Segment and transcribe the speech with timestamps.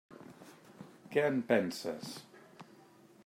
[1.15, 2.11] Què en penses?